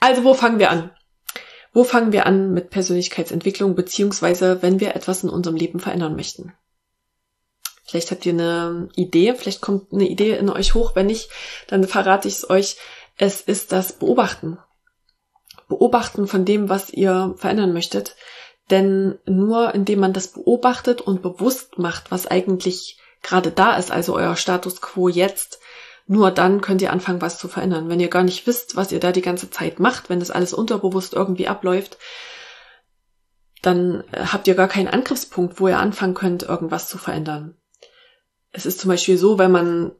Also, 0.00 0.22
wo 0.22 0.32
fangen 0.32 0.60
wir 0.60 0.70
an? 0.70 0.92
Wo 1.72 1.82
fangen 1.82 2.12
wir 2.12 2.24
an 2.24 2.54
mit 2.54 2.70
Persönlichkeitsentwicklung, 2.70 3.74
beziehungsweise 3.74 4.62
wenn 4.62 4.78
wir 4.78 4.94
etwas 4.94 5.24
in 5.24 5.28
unserem 5.28 5.56
Leben 5.56 5.80
verändern 5.80 6.14
möchten? 6.14 6.52
Vielleicht 7.88 8.10
habt 8.10 8.26
ihr 8.26 8.34
eine 8.34 8.90
Idee, 8.96 9.34
vielleicht 9.34 9.62
kommt 9.62 9.94
eine 9.94 10.06
Idee 10.06 10.36
in 10.36 10.50
euch 10.50 10.74
hoch. 10.74 10.94
Wenn 10.94 11.06
nicht, 11.06 11.30
dann 11.68 11.84
verrate 11.84 12.28
ich 12.28 12.34
es 12.34 12.50
euch. 12.50 12.76
Es 13.16 13.40
ist 13.40 13.72
das 13.72 13.94
Beobachten. 13.94 14.58
Beobachten 15.68 16.28
von 16.28 16.44
dem, 16.44 16.68
was 16.68 16.90
ihr 16.90 17.34
verändern 17.38 17.72
möchtet. 17.72 18.14
Denn 18.68 19.18
nur 19.24 19.74
indem 19.74 20.00
man 20.00 20.12
das 20.12 20.28
beobachtet 20.28 21.00
und 21.00 21.22
bewusst 21.22 21.78
macht, 21.78 22.10
was 22.10 22.26
eigentlich 22.26 23.00
gerade 23.22 23.50
da 23.50 23.76
ist, 23.76 23.90
also 23.90 24.14
euer 24.14 24.36
Status 24.36 24.82
quo 24.82 25.08
jetzt, 25.08 25.58
nur 26.06 26.30
dann 26.30 26.60
könnt 26.60 26.82
ihr 26.82 26.92
anfangen, 26.92 27.22
was 27.22 27.38
zu 27.38 27.48
verändern. 27.48 27.88
Wenn 27.88 28.00
ihr 28.00 28.08
gar 28.08 28.22
nicht 28.22 28.46
wisst, 28.46 28.76
was 28.76 28.92
ihr 28.92 29.00
da 29.00 29.12
die 29.12 29.22
ganze 29.22 29.48
Zeit 29.48 29.80
macht, 29.80 30.10
wenn 30.10 30.20
das 30.20 30.30
alles 30.30 30.52
unterbewusst 30.52 31.14
irgendwie 31.14 31.48
abläuft, 31.48 31.96
dann 33.62 34.04
habt 34.12 34.46
ihr 34.46 34.54
gar 34.54 34.68
keinen 34.68 34.88
Angriffspunkt, 34.88 35.58
wo 35.58 35.68
ihr 35.68 35.78
anfangen 35.78 36.14
könnt, 36.14 36.42
irgendwas 36.42 36.86
zu 36.90 36.98
verändern 36.98 37.57
es 38.52 38.66
ist 38.66 38.80
zum 38.80 38.88
Beispiel 38.88 39.18
so, 39.18 39.38
wenn 39.38 39.52
man 39.52 39.92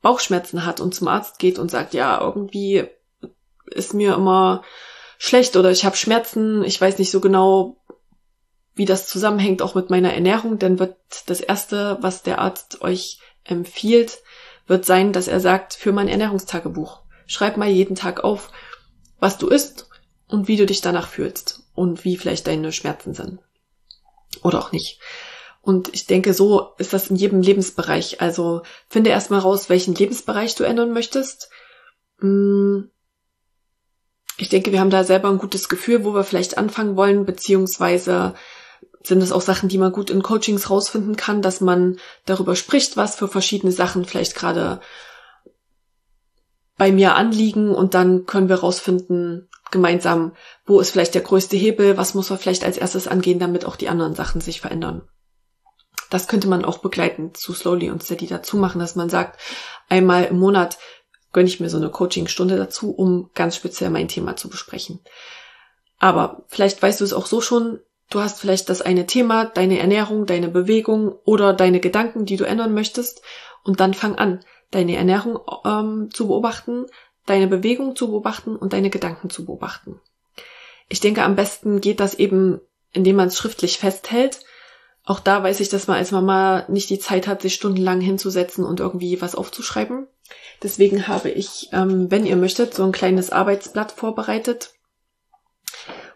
Bauchschmerzen 0.00 0.64
hat 0.64 0.80
und 0.80 0.94
zum 0.94 1.08
Arzt 1.08 1.38
geht 1.38 1.58
und 1.58 1.70
sagt, 1.70 1.94
ja, 1.94 2.20
irgendwie 2.20 2.84
ist 3.66 3.94
mir 3.94 4.14
immer 4.14 4.62
schlecht 5.18 5.56
oder 5.56 5.70
ich 5.70 5.84
habe 5.84 5.96
Schmerzen, 5.96 6.64
ich 6.64 6.80
weiß 6.80 6.98
nicht 6.98 7.10
so 7.10 7.20
genau, 7.20 7.76
wie 8.74 8.84
das 8.84 9.08
zusammenhängt 9.08 9.62
auch 9.62 9.74
mit 9.74 9.90
meiner 9.90 10.12
Ernährung, 10.12 10.58
dann 10.58 10.78
wird 10.78 10.96
das 11.26 11.40
Erste, 11.40 11.98
was 12.00 12.22
der 12.22 12.38
Arzt 12.38 12.82
euch 12.82 13.20
empfiehlt, 13.44 14.18
wird 14.66 14.84
sein, 14.84 15.12
dass 15.12 15.28
er 15.28 15.40
sagt, 15.40 15.74
für 15.74 15.92
mein 15.92 16.08
Ernährungstagebuch. 16.08 17.02
Schreib 17.26 17.56
mal 17.56 17.68
jeden 17.68 17.94
Tag 17.94 18.24
auf, 18.24 18.50
was 19.20 19.38
du 19.38 19.48
isst 19.48 19.88
und 20.26 20.48
wie 20.48 20.56
du 20.56 20.66
dich 20.66 20.80
danach 20.80 21.08
fühlst 21.08 21.64
und 21.74 22.04
wie 22.04 22.16
vielleicht 22.16 22.46
deine 22.46 22.72
Schmerzen 22.72 23.14
sind. 23.14 23.38
Oder 24.42 24.58
auch 24.58 24.72
nicht. 24.72 24.98
Und 25.62 25.94
ich 25.94 26.06
denke, 26.06 26.34
so 26.34 26.72
ist 26.78 26.92
das 26.92 27.08
in 27.08 27.16
jedem 27.16 27.40
Lebensbereich. 27.40 28.20
Also 28.20 28.62
finde 28.88 29.10
erstmal 29.10 29.40
raus, 29.40 29.68
welchen 29.68 29.94
Lebensbereich 29.94 30.56
du 30.56 30.64
ändern 30.64 30.92
möchtest. 30.92 31.48
Hm. 32.18 32.90
Ich 34.38 34.48
denke, 34.48 34.72
wir 34.72 34.80
haben 34.80 34.90
da 34.90 35.04
selber 35.04 35.28
ein 35.28 35.38
gutes 35.38 35.68
Gefühl, 35.68 36.04
wo 36.04 36.14
wir 36.14 36.24
vielleicht 36.24 36.58
anfangen 36.58 36.96
wollen, 36.96 37.24
beziehungsweise 37.24 38.34
sind 39.04 39.22
es 39.22 39.30
auch 39.30 39.40
Sachen, 39.40 39.68
die 39.68 39.78
man 39.78 39.92
gut 39.92 40.10
in 40.10 40.22
Coachings 40.22 40.68
rausfinden 40.68 41.16
kann, 41.16 41.42
dass 41.42 41.60
man 41.60 41.98
darüber 42.24 42.56
spricht, 42.56 42.96
was 42.96 43.14
für 43.14 43.28
verschiedene 43.28 43.72
Sachen 43.72 44.04
vielleicht 44.04 44.34
gerade 44.34 44.80
bei 46.76 46.90
mir 46.90 47.14
anliegen 47.14 47.72
und 47.74 47.94
dann 47.94 48.26
können 48.26 48.48
wir 48.48 48.56
rausfinden 48.56 49.48
gemeinsam, 49.70 50.32
wo 50.66 50.80
ist 50.80 50.90
vielleicht 50.90 51.14
der 51.14 51.22
größte 51.22 51.56
Hebel, 51.56 51.96
was 51.96 52.14
muss 52.14 52.30
man 52.30 52.38
vielleicht 52.38 52.64
als 52.64 52.76
erstes 52.76 53.06
angehen, 53.06 53.38
damit 53.38 53.64
auch 53.64 53.76
die 53.76 53.88
anderen 53.88 54.14
Sachen 54.14 54.40
sich 54.40 54.60
verändern. 54.60 55.02
Das 56.12 56.28
könnte 56.28 56.46
man 56.46 56.66
auch 56.66 56.76
begleitend 56.76 57.38
zu 57.38 57.54
Slowly 57.54 57.88
und 57.88 58.02
Steady 58.02 58.26
dazu 58.26 58.58
machen, 58.58 58.80
dass 58.80 58.96
man 58.96 59.08
sagt, 59.08 59.40
einmal 59.88 60.24
im 60.24 60.38
Monat 60.38 60.76
gönne 61.32 61.48
ich 61.48 61.58
mir 61.58 61.70
so 61.70 61.78
eine 61.78 61.88
Coachingstunde 61.88 62.58
dazu, 62.58 62.90
um 62.90 63.30
ganz 63.32 63.56
speziell 63.56 63.88
mein 63.88 64.08
Thema 64.08 64.36
zu 64.36 64.50
besprechen. 64.50 65.00
Aber 65.98 66.44
vielleicht 66.48 66.82
weißt 66.82 67.00
du 67.00 67.04
es 67.04 67.14
auch 67.14 67.24
so 67.24 67.40
schon, 67.40 67.80
du 68.10 68.20
hast 68.20 68.38
vielleicht 68.38 68.68
das 68.68 68.82
eine 68.82 69.06
Thema, 69.06 69.46
deine 69.46 69.78
Ernährung, 69.78 70.26
deine 70.26 70.48
Bewegung 70.48 71.14
oder 71.24 71.54
deine 71.54 71.80
Gedanken, 71.80 72.26
die 72.26 72.36
du 72.36 72.44
ändern 72.44 72.74
möchtest, 72.74 73.22
und 73.64 73.80
dann 73.80 73.94
fang 73.94 74.16
an, 74.16 74.44
deine 74.70 74.96
Ernährung 74.96 75.38
ähm, 75.64 76.10
zu 76.12 76.26
beobachten, 76.26 76.84
deine 77.24 77.46
Bewegung 77.46 77.96
zu 77.96 78.08
beobachten 78.08 78.54
und 78.54 78.74
deine 78.74 78.90
Gedanken 78.90 79.30
zu 79.30 79.46
beobachten. 79.46 79.98
Ich 80.90 81.00
denke, 81.00 81.22
am 81.22 81.36
besten 81.36 81.80
geht 81.80 82.00
das 82.00 82.12
eben, 82.12 82.60
indem 82.92 83.16
man 83.16 83.28
es 83.28 83.38
schriftlich 83.38 83.78
festhält 83.78 84.40
Auch 85.04 85.20
da 85.20 85.42
weiß 85.42 85.60
ich, 85.60 85.68
dass 85.68 85.88
man 85.88 85.96
als 85.96 86.12
Mama 86.12 86.64
nicht 86.68 86.88
die 86.88 86.98
Zeit 86.98 87.26
hat, 87.26 87.42
sich 87.42 87.54
stundenlang 87.54 88.00
hinzusetzen 88.00 88.64
und 88.64 88.80
irgendwie 88.80 89.20
was 89.20 89.34
aufzuschreiben. 89.34 90.06
Deswegen 90.62 91.08
habe 91.08 91.28
ich, 91.28 91.70
ähm, 91.72 92.10
wenn 92.10 92.24
ihr 92.24 92.36
möchtet, 92.36 92.74
so 92.74 92.84
ein 92.84 92.92
kleines 92.92 93.30
Arbeitsblatt 93.30 93.90
vorbereitet, 93.90 94.74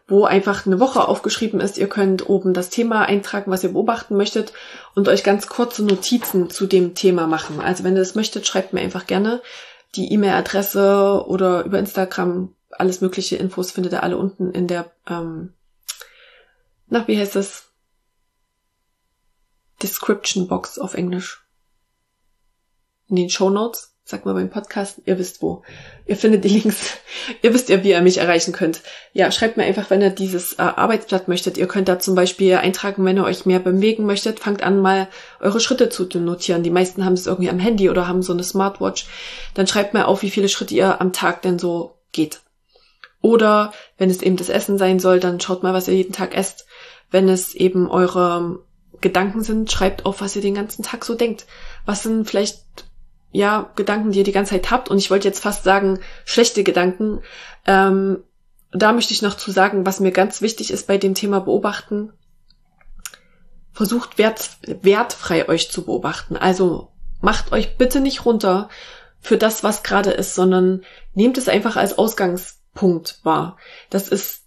wo 0.07 0.25
einfach 0.25 0.67
eine 0.67 0.79
Woche 0.79 1.09
aufgeschrieben 1.09 1.61
ist. 1.61 1.79
Ihr 1.79 1.89
könnt 1.89 2.29
oben 2.29 2.55
das 2.55 2.71
Thema 2.71 3.03
eintragen, 3.03 3.51
was 3.51 3.65
ihr 3.65 3.73
beobachten 3.73 4.17
möchtet 4.17 4.53
und 4.95 5.09
euch 5.09 5.25
ganz 5.25 5.49
kurze 5.49 5.85
Notizen 5.85 6.49
zu 6.49 6.67
dem 6.67 6.95
Thema 6.95 7.27
machen. 7.27 7.61
Also 7.61 7.83
wenn 7.83 7.95
ihr 7.95 8.01
das 8.01 8.15
möchtet, 8.15 8.47
schreibt 8.47 8.73
mir 8.73 8.81
einfach 8.83 9.09
gerne 9.09 9.43
die 9.97 10.13
E-Mail-Adresse 10.13 11.25
oder 11.27 11.65
über 11.65 11.81
Instagram. 11.81 12.55
Alles 12.71 13.01
mögliche 13.01 13.37
Infos 13.37 13.73
findet 13.73 13.95
ihr 13.95 14.03
alle 14.05 14.17
unten 14.17 14.53
in 14.53 14.69
der, 14.69 14.93
ähm, 15.09 15.55
na, 16.89 17.09
wie 17.09 17.19
heißt 17.19 17.35
das? 17.35 17.66
Description 19.83 20.49
Box 20.49 20.79
auf 20.79 20.95
Englisch. 20.95 21.45
In 23.09 23.17
den 23.17 23.31
Show 23.31 23.51
Notes. 23.51 23.93
Sag 24.09 24.25
mal 24.25 24.35
beim 24.35 24.51
Podcast, 24.51 25.03
ihr 25.05 25.19
wisst 25.19 25.43
wo. 25.43 25.65
Ihr 26.07 26.17
findet 26.17 26.45
die 26.45 26.49
Links. 26.49 26.97
ihr 27.43 27.53
wisst 27.53 27.69
ja, 27.69 27.83
wie 27.83 27.91
ihr 27.91 28.01
mich 28.03 28.19
erreichen 28.19 28.53
könnt. 28.53 28.83
Ja, 29.13 29.33
schreibt 29.33 29.57
mir 29.57 29.65
einfach, 29.65 29.91
wenn 29.91 30.01
ihr 30.01 30.11
dieses 30.11 30.53
äh, 30.55 30.63
Arbeitsblatt 30.63 31.27
möchtet. 31.27 31.59
Ihr 31.59 31.67
könnt 31.67 31.89
da 31.89 31.99
zum 31.99 32.15
Beispiel 32.15 32.55
eintragen, 32.55 33.05
wenn 33.05 33.17
ihr 33.17 33.25
euch 33.25 33.47
mehr 33.47 33.59
bewegen 33.59 34.07
möchtet, 34.07 34.39
fangt 34.39 34.63
an 34.63 34.81
mal 34.81 35.09
eure 35.41 35.59
Schritte 35.59 35.89
zu 35.89 36.05
notieren. 36.21 36.63
Die 36.63 36.71
meisten 36.71 37.05
haben 37.05 37.15
es 37.15 37.27
irgendwie 37.27 37.51
am 37.51 37.59
Handy 37.59 37.91
oder 37.91 38.07
haben 38.07 38.23
so 38.23 38.33
eine 38.33 38.45
Smartwatch. 38.45 39.09
Dann 39.55 39.67
schreibt 39.67 39.93
mal 39.93 40.05
auf, 40.05 40.23
wie 40.23 40.31
viele 40.31 40.49
Schritte 40.49 40.75
ihr 40.75 41.01
am 41.01 41.13
Tag 41.13 41.43
denn 41.43 41.59
so 41.59 41.99
geht. 42.13 42.43
Oder 43.23 43.73
wenn 43.99 44.09
es 44.09 44.23
eben 44.23 44.37
das 44.37 44.51
Essen 44.51 44.79
sein 44.79 45.01
soll, 45.01 45.19
dann 45.19 45.41
schaut 45.41 45.65
mal, 45.65 45.75
was 45.75 45.89
ihr 45.89 45.95
jeden 45.95 46.13
Tag 46.13 46.33
esst. 46.37 46.67
Wenn 47.11 47.29
es 47.29 47.57
eben 47.57 47.91
eure 47.91 48.61
Gedanken 49.01 49.43
sind, 49.43 49.71
schreibt 49.71 50.07
auf, 50.07 50.21
was 50.21 50.37
ihr 50.37 50.43
den 50.43 50.55
ganzen 50.55 50.83
Tag 50.83 51.05
so 51.05 51.15
denkt. 51.15 51.47
Was 51.85 52.03
sind 52.03 52.29
vielleicht, 52.29 52.65
ja, 53.33 53.71
Gedanken, 53.77 54.13
die 54.13 54.19
ihr 54.19 54.25
die 54.25 54.33
ganze 54.33 54.53
Zeit 54.53 54.71
habt? 54.71 54.91
Und 54.91 54.99
ich 54.99 55.11
wollte 55.11 55.29
jetzt 55.29 55.43
fast 55.43 55.65
sagen, 55.65 56.01
schlechte 56.25 56.65
Gedanken. 56.65 57.21
Ähm, 57.67 58.23
da 58.73 58.93
möchte 58.93 59.13
ich 59.13 59.23
noch 59.23 59.37
zu 59.37 59.51
sagen, 59.51 59.87
was 59.87 60.01
mir 60.01 60.13
ganz 60.13 60.43
wichtig 60.43 60.71
ist 60.71 60.87
bei 60.87 60.99
dem 60.99 61.15
Thema 61.15 61.41
Beobachten. 61.41 62.13
Versucht 63.73 64.19
wert, 64.19 64.51
wertfrei 64.83 65.49
euch 65.49 65.71
zu 65.71 65.85
beobachten. 65.85 66.37
Also 66.37 66.93
macht 67.21 67.53
euch 67.53 67.77
bitte 67.77 68.01
nicht 68.01 68.25
runter 68.25 68.69
für 69.21 69.37
das, 69.37 69.65
was 69.65 69.83
gerade 69.83 70.11
ist, 70.11 70.35
sondern 70.35 70.85
nehmt 71.15 71.39
es 71.39 71.49
einfach 71.49 71.77
als 71.77 71.99
Ausgangspunkt 71.99 73.21
wahr. 73.23 73.57
Das 73.91 74.09
ist 74.09 74.43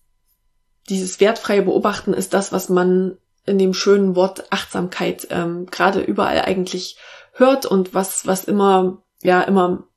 dieses 0.90 1.20
wertfreie 1.20 1.62
Beobachten 1.62 2.14
ist 2.14 2.34
das, 2.34 2.52
was 2.52 2.70
man 2.70 3.18
in 3.46 3.58
dem 3.58 3.74
schönen 3.74 4.16
Wort 4.16 4.52
Achtsamkeit 4.52 5.28
ähm, 5.30 5.66
gerade 5.68 6.02
überall 6.02 6.42
eigentlich 6.42 6.98
hört 7.34 7.66
und 7.66 7.94
was, 7.94 8.28
was 8.28 8.44
immer, 8.44 9.02
ja, 9.22 9.42
immer, 9.42 9.88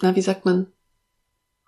na, 0.00 0.14
wie 0.14 0.22
sagt 0.22 0.44
man, 0.44 0.72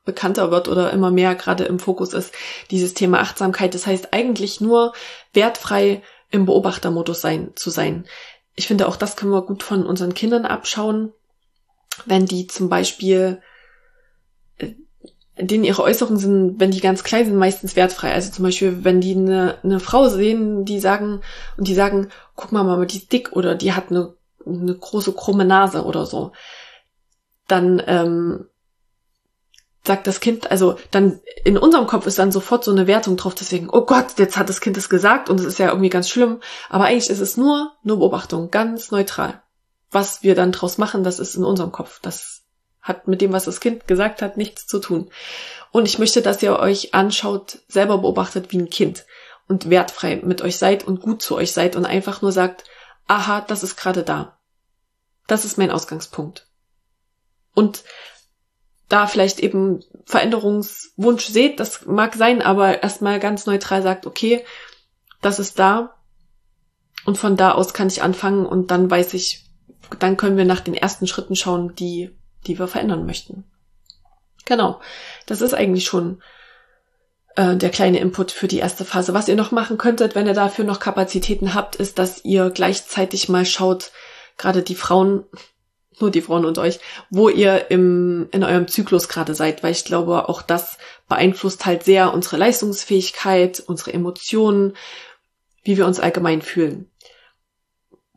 bekannter 0.04 0.50
wird 0.50 0.68
oder 0.68 0.92
immer 0.92 1.10
mehr 1.10 1.34
gerade 1.34 1.64
im 1.64 1.78
Fokus 1.78 2.14
ist, 2.14 2.32
dieses 2.70 2.94
Thema 2.94 3.20
Achtsamkeit. 3.20 3.74
Das 3.74 3.86
heißt 3.86 4.12
eigentlich 4.12 4.60
nur 4.60 4.92
wertfrei 5.32 6.02
im 6.30 6.46
Beobachtermodus 6.46 7.20
sein, 7.20 7.52
zu 7.56 7.70
sein. 7.70 8.06
Ich 8.54 8.66
finde 8.66 8.88
auch 8.88 8.96
das 8.96 9.16
können 9.16 9.32
wir 9.32 9.42
gut 9.42 9.62
von 9.62 9.84
unseren 9.84 10.14
Kindern 10.14 10.46
abschauen, 10.46 11.12
wenn 12.06 12.24
die 12.24 12.46
zum 12.46 12.68
Beispiel 12.68 13.42
denen 15.38 15.64
ihre 15.64 15.82
Äußerungen 15.82 16.18
sind, 16.18 16.60
wenn 16.60 16.70
die 16.70 16.80
ganz 16.80 17.04
klein 17.04 17.26
sind, 17.26 17.36
meistens 17.36 17.76
wertfrei. 17.76 18.12
Also 18.12 18.32
zum 18.32 18.44
Beispiel, 18.44 18.84
wenn 18.84 19.00
die 19.00 19.14
eine, 19.14 19.58
eine 19.62 19.80
Frau 19.80 20.08
sehen, 20.08 20.64
die 20.64 20.80
sagen, 20.80 21.20
und 21.56 21.68
die 21.68 21.74
sagen, 21.74 22.08
guck 22.34 22.52
mal, 22.52 22.64
Mama, 22.64 22.84
die 22.86 22.98
ist 22.98 23.12
dick 23.12 23.32
oder 23.32 23.54
die 23.54 23.72
hat 23.72 23.90
eine, 23.90 24.14
eine 24.46 24.74
große 24.74 25.12
krumme 25.12 25.44
Nase 25.44 25.84
oder 25.84 26.06
so, 26.06 26.32
dann 27.48 27.82
ähm, 27.86 28.46
sagt 29.84 30.06
das 30.06 30.20
Kind, 30.20 30.50
also 30.50 30.76
dann 30.90 31.20
in 31.44 31.58
unserem 31.58 31.86
Kopf 31.86 32.06
ist 32.06 32.18
dann 32.18 32.32
sofort 32.32 32.64
so 32.64 32.70
eine 32.70 32.86
Wertung 32.86 33.16
drauf, 33.16 33.34
deswegen, 33.34 33.68
oh 33.70 33.82
Gott, 33.82 34.18
jetzt 34.18 34.36
hat 34.36 34.48
das 34.48 34.60
Kind 34.60 34.76
es 34.76 34.88
gesagt 34.88 35.28
und 35.28 35.38
es 35.38 35.46
ist 35.46 35.58
ja 35.58 35.68
irgendwie 35.68 35.90
ganz 35.90 36.08
schlimm. 36.08 36.40
Aber 36.70 36.86
eigentlich 36.86 37.10
ist 37.10 37.20
es 37.20 37.36
nur 37.36 37.72
eine 37.84 37.96
Beobachtung, 37.96 38.50
ganz 38.50 38.90
neutral. 38.90 39.42
Was 39.90 40.22
wir 40.22 40.34
dann 40.34 40.52
draus 40.52 40.78
machen, 40.78 41.04
das 41.04 41.20
ist 41.20 41.36
in 41.36 41.44
unserem 41.44 41.72
Kopf. 41.72 42.00
Das 42.00 42.45
hat 42.86 43.08
mit 43.08 43.20
dem, 43.20 43.32
was 43.32 43.44
das 43.44 43.60
Kind 43.60 43.86
gesagt 43.86 44.22
hat, 44.22 44.36
nichts 44.36 44.66
zu 44.66 44.78
tun. 44.78 45.10
Und 45.72 45.86
ich 45.86 45.98
möchte, 45.98 46.22
dass 46.22 46.42
ihr 46.42 46.58
euch 46.58 46.94
anschaut, 46.94 47.58
selber 47.68 47.98
beobachtet 47.98 48.52
wie 48.52 48.58
ein 48.58 48.70
Kind 48.70 49.04
und 49.48 49.70
wertfrei 49.70 50.16
mit 50.16 50.42
euch 50.42 50.56
seid 50.58 50.84
und 50.84 51.00
gut 51.00 51.22
zu 51.22 51.36
euch 51.36 51.52
seid 51.52 51.76
und 51.76 51.84
einfach 51.84 52.22
nur 52.22 52.32
sagt, 52.32 52.64
aha, 53.06 53.42
das 53.42 53.62
ist 53.62 53.76
gerade 53.76 54.02
da. 54.02 54.38
Das 55.26 55.44
ist 55.44 55.58
mein 55.58 55.70
Ausgangspunkt. 55.70 56.48
Und 57.54 57.84
da 58.88 59.06
vielleicht 59.06 59.40
eben 59.40 59.82
Veränderungswunsch 60.04 61.26
seht, 61.26 61.58
das 61.58 61.86
mag 61.86 62.14
sein, 62.14 62.42
aber 62.42 62.82
erstmal 62.82 63.18
ganz 63.18 63.46
neutral 63.46 63.82
sagt, 63.82 64.06
okay, 64.06 64.44
das 65.20 65.38
ist 65.38 65.58
da. 65.58 65.94
Und 67.04 67.18
von 67.18 67.36
da 67.36 67.52
aus 67.52 67.74
kann 67.74 67.88
ich 67.88 68.02
anfangen 68.02 68.46
und 68.46 68.70
dann 68.70 68.90
weiß 68.90 69.14
ich, 69.14 69.44
dann 69.98 70.16
können 70.16 70.36
wir 70.36 70.44
nach 70.44 70.60
den 70.60 70.74
ersten 70.74 71.06
Schritten 71.06 71.36
schauen, 71.36 71.74
die 71.74 72.16
die 72.46 72.58
wir 72.58 72.68
verändern 72.68 73.06
möchten. 73.06 73.44
Genau, 74.44 74.80
das 75.26 75.40
ist 75.40 75.54
eigentlich 75.54 75.84
schon 75.84 76.22
äh, 77.36 77.56
der 77.56 77.70
kleine 77.70 77.98
Input 77.98 78.30
für 78.30 78.48
die 78.48 78.58
erste 78.58 78.84
Phase. 78.84 79.14
Was 79.14 79.28
ihr 79.28 79.36
noch 79.36 79.50
machen 79.50 79.78
könntet, 79.78 80.14
wenn 80.14 80.26
ihr 80.26 80.34
dafür 80.34 80.64
noch 80.64 80.80
Kapazitäten 80.80 81.54
habt, 81.54 81.76
ist, 81.76 81.98
dass 81.98 82.24
ihr 82.24 82.50
gleichzeitig 82.50 83.28
mal 83.28 83.44
schaut, 83.44 83.90
gerade 84.38 84.62
die 84.62 84.74
Frauen, 84.74 85.24
nur 86.00 86.10
die 86.10 86.22
Frauen 86.22 86.44
und 86.44 86.58
euch, 86.58 86.78
wo 87.10 87.28
ihr 87.28 87.70
im, 87.70 88.28
in 88.30 88.44
eurem 88.44 88.68
Zyklus 88.68 89.08
gerade 89.08 89.34
seid, 89.34 89.62
weil 89.62 89.72
ich 89.72 89.84
glaube, 89.84 90.28
auch 90.28 90.42
das 90.42 90.78
beeinflusst 91.08 91.64
halt 91.64 91.84
sehr 91.84 92.12
unsere 92.12 92.36
Leistungsfähigkeit, 92.36 93.62
unsere 93.66 93.94
Emotionen, 93.94 94.76
wie 95.62 95.76
wir 95.78 95.86
uns 95.86 95.98
allgemein 95.98 96.42
fühlen. 96.42 96.90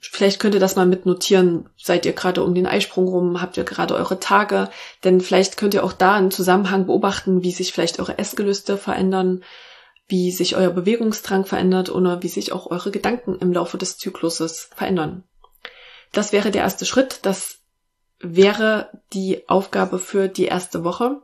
Vielleicht 0.01 0.39
könnt 0.39 0.53
ihr 0.53 0.61
das 0.61 0.75
mal 0.75 0.85
mitnotieren. 0.85 1.69
Seid 1.77 2.05
ihr 2.05 2.13
gerade 2.13 2.43
um 2.43 2.55
den 2.55 2.67
Eisprung 2.67 3.07
rum? 3.07 3.41
Habt 3.41 3.57
ihr 3.57 3.63
gerade 3.63 3.95
eure 3.95 4.19
Tage? 4.19 4.69
Denn 5.03 5.19
vielleicht 5.19 5.57
könnt 5.57 5.73
ihr 5.73 5.83
auch 5.83 5.93
da 5.93 6.15
einen 6.15 6.31
Zusammenhang 6.31 6.85
beobachten, 6.85 7.43
wie 7.43 7.51
sich 7.51 7.73
vielleicht 7.73 7.99
eure 7.99 8.17
Essgelüste 8.17 8.77
verändern, 8.77 9.43
wie 10.07 10.31
sich 10.31 10.55
euer 10.55 10.69
Bewegungsdrang 10.69 11.45
verändert 11.45 11.89
oder 11.89 12.23
wie 12.23 12.29
sich 12.29 12.53
auch 12.53 12.67
eure 12.67 12.91
Gedanken 12.91 13.37
im 13.39 13.51
Laufe 13.51 13.77
des 13.77 13.97
Zykluses 13.97 14.69
verändern. 14.73 15.23
Das 16.11 16.31
wäre 16.31 16.51
der 16.51 16.63
erste 16.63 16.85
Schritt. 16.85 17.19
Das 17.23 17.57
wäre 18.19 18.89
die 19.13 19.47
Aufgabe 19.49 19.99
für 19.99 20.27
die 20.27 20.45
erste 20.45 20.83
Woche. 20.83 21.21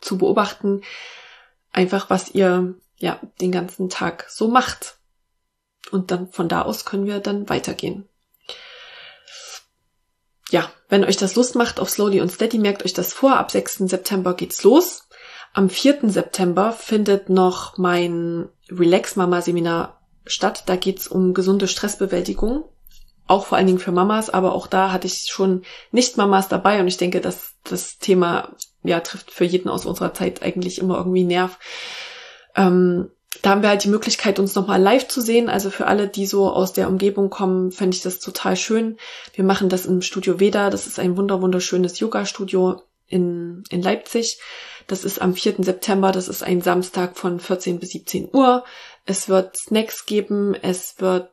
Zu 0.00 0.18
beobachten, 0.18 0.82
einfach 1.72 2.10
was 2.10 2.30
ihr 2.30 2.74
ja 2.96 3.20
den 3.40 3.52
ganzen 3.52 3.90
Tag 3.90 4.26
so 4.28 4.48
macht 4.48 4.95
und 5.92 6.10
dann 6.10 6.28
von 6.28 6.48
da 6.48 6.62
aus 6.62 6.84
können 6.84 7.06
wir 7.06 7.20
dann 7.20 7.48
weitergehen. 7.48 8.08
Ja, 10.50 10.70
wenn 10.88 11.04
euch 11.04 11.16
das 11.16 11.34
Lust 11.34 11.56
macht 11.56 11.80
auf 11.80 11.90
Slowly 11.90 12.20
und 12.20 12.30
Steady, 12.30 12.58
merkt 12.58 12.84
euch 12.84 12.92
das 12.92 13.12
vor. 13.12 13.36
Ab 13.36 13.50
6. 13.50 13.78
September 13.88 14.34
geht's 14.34 14.62
los. 14.62 15.08
Am 15.52 15.68
4. 15.68 16.10
September 16.10 16.72
findet 16.72 17.30
noch 17.30 17.78
mein 17.78 18.48
Relax 18.70 19.16
Mama 19.16 19.42
Seminar 19.42 20.00
statt. 20.24 20.64
Da 20.66 20.76
geht's 20.76 21.08
um 21.08 21.34
gesunde 21.34 21.66
Stressbewältigung. 21.66 22.64
Auch 23.26 23.46
vor 23.46 23.58
allen 23.58 23.66
Dingen 23.66 23.80
für 23.80 23.90
Mamas, 23.90 24.30
aber 24.30 24.54
auch 24.54 24.68
da 24.68 24.92
hatte 24.92 25.08
ich 25.08 25.26
schon 25.28 25.62
Nicht-Mamas 25.90 26.48
dabei 26.48 26.78
und 26.78 26.86
ich 26.86 26.96
denke, 26.96 27.20
dass 27.20 27.54
das 27.64 27.98
Thema 27.98 28.54
ja 28.84 29.00
trifft 29.00 29.32
für 29.32 29.44
jeden 29.44 29.68
aus 29.68 29.84
unserer 29.84 30.14
Zeit 30.14 30.42
eigentlich 30.42 30.78
immer 30.78 30.96
irgendwie 30.98 31.24
Nerv. 31.24 31.58
Ähm, 32.54 33.10
da 33.42 33.50
haben 33.50 33.62
wir 33.62 33.68
halt 33.68 33.84
die 33.84 33.88
Möglichkeit, 33.88 34.38
uns 34.38 34.54
nochmal 34.54 34.80
live 34.80 35.08
zu 35.08 35.20
sehen. 35.20 35.48
Also 35.48 35.70
für 35.70 35.86
alle, 35.86 36.08
die 36.08 36.26
so 36.26 36.50
aus 36.50 36.72
der 36.72 36.88
Umgebung 36.88 37.30
kommen, 37.30 37.70
fände 37.72 37.96
ich 37.96 38.02
das 38.02 38.18
total 38.18 38.56
schön. 38.56 38.98
Wir 39.34 39.44
machen 39.44 39.68
das 39.68 39.86
im 39.86 40.02
Studio 40.02 40.40
Veda. 40.40 40.70
Das 40.70 40.86
ist 40.86 40.98
ein 40.98 41.16
wunder 41.16 41.40
wunderschönes 41.42 41.98
Yoga-Studio 41.98 42.82
in, 43.06 43.64
in 43.70 43.82
Leipzig. 43.82 44.38
Das 44.86 45.04
ist 45.04 45.20
am 45.20 45.34
4. 45.34 45.56
September. 45.58 46.12
Das 46.12 46.28
ist 46.28 46.42
ein 46.42 46.62
Samstag 46.62 47.16
von 47.16 47.40
14 47.40 47.78
bis 47.78 47.90
17 47.90 48.28
Uhr. 48.32 48.64
Es 49.04 49.28
wird 49.28 49.56
Snacks 49.56 50.06
geben. 50.06 50.54
Es 50.54 50.96
wird 50.98 51.30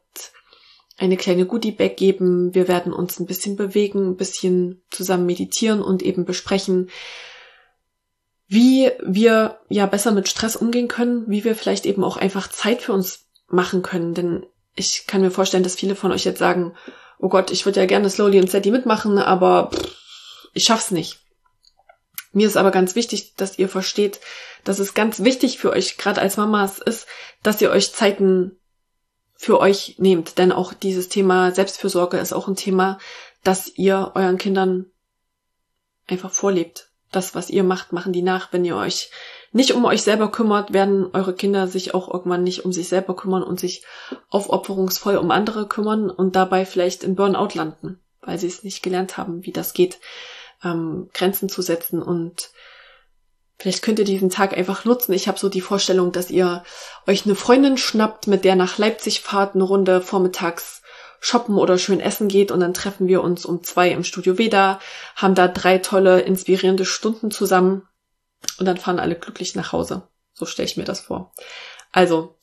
eine 0.97 1.17
kleine 1.17 1.45
Goodie-Bag 1.45 1.97
geben. 1.97 2.53
Wir 2.53 2.67
werden 2.67 2.93
uns 2.93 3.19
ein 3.19 3.25
bisschen 3.25 3.55
bewegen, 3.55 4.11
ein 4.11 4.15
bisschen 4.15 4.81
zusammen 4.91 5.25
meditieren 5.25 5.81
und 5.81 6.01
eben 6.03 6.25
besprechen, 6.25 6.89
wie 8.53 8.91
wir 9.01 9.57
ja 9.67 9.87
besser 9.87 10.11
mit 10.11 10.29
Stress 10.29 10.55
umgehen 10.55 10.87
können, 10.87 11.23
wie 11.27 11.43
wir 11.43 11.55
vielleicht 11.55 11.87
eben 11.87 12.03
auch 12.03 12.17
einfach 12.17 12.47
Zeit 12.47 12.83
für 12.83 12.93
uns 12.93 13.25
machen 13.47 13.81
können. 13.81 14.13
Denn 14.13 14.45
ich 14.75 15.07
kann 15.07 15.21
mir 15.21 15.31
vorstellen, 15.31 15.63
dass 15.63 15.73
viele 15.73 15.95
von 15.95 16.11
euch 16.11 16.23
jetzt 16.23 16.37
sagen, 16.37 16.75
oh 17.17 17.29
Gott, 17.29 17.49
ich 17.49 17.65
würde 17.65 17.79
ja 17.79 17.87
gerne 17.87 18.11
Slowly 18.11 18.39
und 18.39 18.49
Steady 18.49 18.69
mitmachen, 18.69 19.17
aber 19.17 19.71
pff, 19.73 20.49
ich 20.53 20.65
schaff's 20.65 20.91
nicht. 20.91 21.19
Mir 22.31 22.45
ist 22.45 22.55
aber 22.55 22.69
ganz 22.69 22.93
wichtig, 22.93 23.33
dass 23.35 23.57
ihr 23.57 23.69
versteht, 23.69 24.19
dass 24.63 24.77
es 24.77 24.93
ganz 24.93 25.23
wichtig 25.23 25.57
für 25.57 25.71
euch, 25.71 25.97
gerade 25.97 26.21
als 26.21 26.37
Mamas, 26.37 26.77
ist, 26.77 27.07
dass 27.41 27.59
ihr 27.59 27.71
euch 27.71 27.91
Zeiten 27.91 28.59
für 29.35 29.59
euch 29.59 29.95
nehmt. 29.97 30.37
Denn 30.37 30.51
auch 30.51 30.73
dieses 30.73 31.09
Thema 31.09 31.51
Selbstfürsorge 31.51 32.17
ist 32.17 32.33
auch 32.33 32.47
ein 32.47 32.55
Thema, 32.55 32.99
das 33.43 33.71
ihr 33.75 34.11
euren 34.13 34.37
Kindern 34.37 34.91
einfach 36.07 36.31
vorlebt. 36.31 36.92
Das, 37.13 37.35
was 37.35 37.49
ihr 37.49 37.63
macht, 37.63 37.93
machen 37.93 38.11
die 38.11 38.21
nach. 38.21 38.51
Wenn 38.51 38.65
ihr 38.65 38.75
euch 38.75 39.11
nicht 39.51 39.73
um 39.73 39.85
euch 39.85 40.01
selber 40.01 40.31
kümmert, 40.31 40.73
werden 40.73 41.09
eure 41.13 41.33
Kinder 41.33 41.67
sich 41.67 41.93
auch 41.93 42.11
irgendwann 42.11 42.43
nicht 42.43 42.65
um 42.65 42.73
sich 42.73 42.89
selber 42.89 43.15
kümmern 43.15 43.43
und 43.43 43.59
sich 43.59 43.85
aufopferungsvoll 44.29 45.17
um 45.17 45.31
andere 45.31 45.67
kümmern 45.67 46.09
und 46.09 46.35
dabei 46.35 46.65
vielleicht 46.65 47.03
in 47.03 47.15
Burnout 47.15 47.49
landen, 47.53 47.99
weil 48.21 48.39
sie 48.39 48.47
es 48.47 48.63
nicht 48.63 48.81
gelernt 48.81 49.15
haben, 49.15 49.45
wie 49.45 49.51
das 49.51 49.73
geht, 49.73 49.99
ähm, 50.63 51.09
Grenzen 51.13 51.49
zu 51.49 51.61
setzen 51.61 52.01
und 52.01 52.51
Vielleicht 53.59 53.81
könnt 53.81 53.99
ihr 53.99 54.03
diesen 54.03 54.29
Tag 54.29 54.57
einfach 54.57 54.83
nutzen. 54.83 55.13
Ich 55.13 55.29
habe 55.29 55.39
so 55.39 55.47
die 55.47 55.61
Vorstellung, 55.61 56.11
dass 56.11 56.29
ihr 56.29 56.63
euch 57.07 57.25
eine 57.25 57.35
Freundin 57.35 57.77
schnappt, 57.77 58.27
mit 58.27 58.43
der 58.43 58.57
nach 58.57 58.77
Leipzig 58.77 59.21
fahrt, 59.21 59.55
eine 59.55 59.63
Runde 59.63 60.01
vormittags 60.01 60.82
shoppen 61.23 61.57
oder 61.57 61.77
schön 61.77 62.01
essen 62.01 62.27
geht 62.27 62.51
und 62.51 62.59
dann 62.59 62.73
treffen 62.73 63.07
wir 63.07 63.23
uns 63.23 63.45
um 63.45 63.63
zwei 63.63 63.89
im 63.91 64.03
Studio 64.03 64.37
Veda, 64.37 64.81
haben 65.15 65.35
da 65.35 65.47
drei 65.47 65.77
tolle, 65.77 66.19
inspirierende 66.19 66.83
Stunden 66.83 67.31
zusammen 67.31 67.87
und 68.59 68.65
dann 68.65 68.75
fahren 68.75 68.99
alle 68.99 69.15
glücklich 69.15 69.55
nach 69.55 69.71
Hause. 69.71 70.03
So 70.33 70.45
stelle 70.45 70.67
ich 70.67 70.75
mir 70.75 70.83
das 70.83 70.99
vor. 70.99 71.33
Also, 71.93 72.37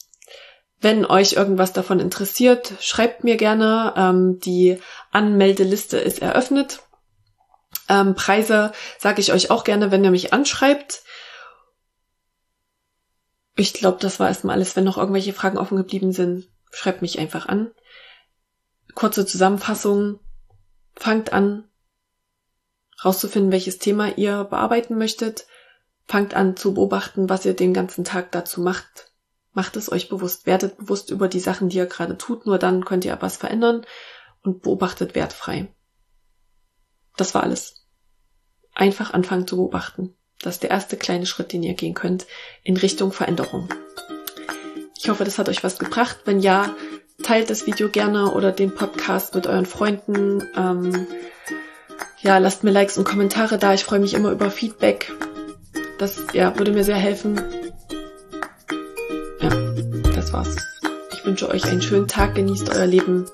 wenn 0.81 1.05
euch 1.05 1.35
irgendwas 1.35 1.75
davon 1.75 2.01
interessiert, 2.01 2.73
schreibt 2.81 3.23
mir 3.23 3.37
gerne. 3.37 3.93
Ähm, 3.99 4.41
die 4.41 4.81
Anmeldeliste 5.11 5.99
ist 5.99 6.23
eröffnet. 6.23 6.81
Ähm, 7.91 8.15
Preise 8.15 8.73
sage 8.99 9.21
ich 9.21 9.35
euch 9.35 9.51
auch 9.51 9.65
gerne, 9.65 9.91
wenn 9.91 10.05
ihr 10.05 10.11
mich 10.11 10.33
anschreibt. 10.33 11.03
Ich 13.57 13.75
glaube, 13.75 13.99
das 14.01 14.19
war 14.21 14.29
erstmal 14.29 14.57
alles. 14.57 14.75
Wenn 14.75 14.85
noch 14.85 14.97
irgendwelche 14.97 15.35
Fragen 15.35 15.59
offen 15.59 15.77
geblieben 15.77 16.13
sind, 16.13 16.49
schreibt 16.71 17.03
mich 17.03 17.19
einfach 17.19 17.45
an. 17.45 17.73
Kurze 18.95 19.27
Zusammenfassung. 19.27 20.21
Fangt 20.97 21.33
an, 21.33 21.69
rauszufinden, 23.05 23.53
welches 23.53 23.79
Thema 23.79 24.17
ihr 24.17 24.45
bearbeiten 24.45 24.99
möchtet. 24.99 25.47
Fangt 26.07 26.35
an 26.35 26.57
zu 26.57 26.75
beobachten, 26.75 27.29
was 27.29 27.45
ihr 27.45 27.55
den 27.55 27.73
ganzen 27.73 28.05
Tag 28.05 28.33
dazu 28.33 28.61
macht. 28.61 29.13
Macht 29.53 29.77
es 29.77 29.91
euch 29.91 30.09
bewusst. 30.09 30.47
Werdet 30.47 30.77
bewusst 30.77 31.11
über 31.11 31.29
die 31.29 31.41
Sachen, 31.41 31.69
die 31.69 31.79
ihr 31.79 31.87
gerade 31.87 32.19
tut. 32.19 32.47
Nur 32.47 32.59
dann 32.59 32.85
könnt 32.85 33.05
ihr 33.05 33.17
was 33.21 33.37
verändern 33.37 33.87
und 34.43 34.63
beobachtet 34.63 35.15
wertfrei. 35.15 35.73
Das 37.17 37.35
war 37.35 37.43
alles. 37.43 37.87
Einfach 38.75 39.13
anfangen 39.13 39.47
zu 39.47 39.57
beobachten. 39.57 40.15
Das 40.41 40.55
ist 40.55 40.63
der 40.63 40.71
erste 40.71 40.97
kleine 40.97 41.27
Schritt, 41.27 41.53
den 41.53 41.63
ihr 41.63 41.75
gehen 41.75 41.95
könnt 41.95 42.27
in 42.63 42.77
Richtung 42.77 43.13
Veränderung. 43.13 43.69
Ich 44.99 45.09
hoffe, 45.09 45.25
das 45.25 45.39
hat 45.39 45.49
euch 45.49 45.63
was 45.63 45.79
gebracht. 45.79 46.21
Wenn 46.25 46.41
ja, 46.41 46.75
teilt 47.31 47.49
das 47.49 47.65
Video 47.65 47.89
gerne 47.89 48.33
oder 48.33 48.51
den 48.51 48.75
Podcast 48.75 49.37
mit 49.37 49.47
euren 49.47 49.65
Freunden. 49.65 50.43
Ähm, 50.57 51.07
ja, 52.19 52.39
lasst 52.39 52.65
mir 52.65 52.73
Likes 52.73 52.99
und 52.99 53.05
Kommentare 53.05 53.57
da. 53.57 53.73
Ich 53.73 53.85
freue 53.85 54.01
mich 54.01 54.15
immer 54.15 54.33
über 54.33 54.51
Feedback. 54.51 55.13
Das 56.01 56.21
ja, 56.33 56.59
würde 56.59 56.73
mir 56.73 56.83
sehr 56.83 56.97
helfen. 56.97 57.41
Ja, 59.41 59.49
das 60.13 60.33
war's. 60.33 60.57
Ich 61.13 61.25
wünsche 61.25 61.49
euch 61.49 61.65
einen 61.67 61.83
schönen 61.83 62.09
Tag, 62.09 62.35
genießt 62.35 62.69
euer 62.75 62.87
Leben 62.87 63.27